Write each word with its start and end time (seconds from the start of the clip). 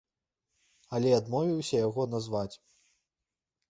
Але 0.97 1.13
адмовіўся 1.19 1.75
яго 1.87 2.01
назваць. 2.17 2.51